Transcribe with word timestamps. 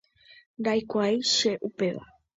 Ndaikuaái 0.59 1.15
che 1.35 1.51
upéva. 1.67 2.03